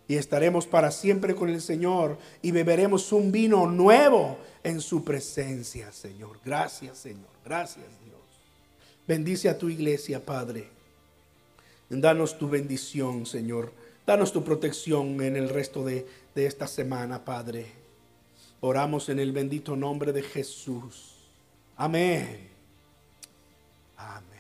[0.08, 5.90] y estaremos para siempre con el Señor y beberemos un vino nuevo en su presencia,
[5.92, 6.38] Señor.
[6.44, 7.30] Gracias, Señor.
[7.44, 8.20] Gracias, Dios.
[9.06, 10.68] Bendice a tu iglesia, Padre.
[11.88, 13.72] Danos tu bendición, Señor.
[14.06, 17.66] Danos tu protección en el resto de, de esta semana, Padre.
[18.66, 21.14] Oramos en el bendito nombre de Jesús.
[21.76, 22.48] Amén.
[23.96, 24.35] Amén.